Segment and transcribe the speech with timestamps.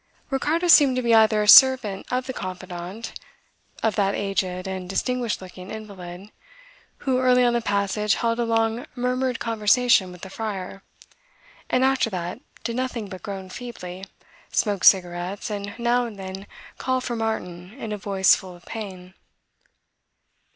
[0.31, 3.13] Ricardo seemed to be either a servant or the confidant
[3.83, 6.31] of that aged and distinguished looking invalid,
[7.05, 10.81] who early on the passage held a long murmured conversation with the friar,
[11.69, 14.03] and after that did nothing but groan feebly,
[14.51, 16.47] smoke cigarettes, and now and then
[16.79, 19.13] call for Martin in a voice full of pain.